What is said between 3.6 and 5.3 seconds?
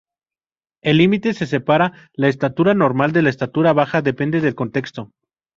baja depende del contexto.